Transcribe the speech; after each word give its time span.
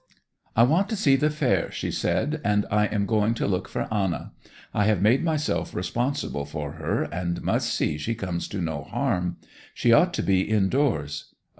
'I 0.55 0.63
want 0.63 0.89
to 0.89 0.95
see 0.95 1.15
the 1.15 1.29
fair,' 1.29 1.69
she 1.69 1.91
said; 1.91 2.41
'and 2.43 2.65
I 2.71 2.87
am 2.87 3.05
going 3.05 3.35
to 3.35 3.45
look 3.45 3.67
for 3.67 3.87
Anna. 3.93 4.33
I 4.73 4.85
have 4.85 4.99
made 4.99 5.23
myself 5.23 5.75
responsible 5.75 6.43
for 6.45 6.71
her, 6.71 7.03
and 7.03 7.39
must 7.43 7.71
see 7.71 7.99
she 7.99 8.15
comes 8.15 8.47
to 8.47 8.61
no 8.61 8.81
harm. 8.83 9.37
She 9.75 9.93
ought 9.93 10.11
to 10.15 10.23
be 10.23 10.41
indoors. 10.41 11.35